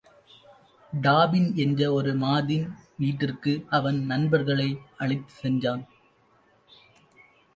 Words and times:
டாபின் 0.93 1.49
என்ற 1.55 1.93
ஒரு 1.93 2.13
மாதின் 2.13 2.65
வீட்டிற்கு 2.97 3.53
அவன் 3.69 3.99
நண்பர்களை 4.05 4.67
அழைத்துச் 4.97 5.37
சென்றான். 5.41 5.83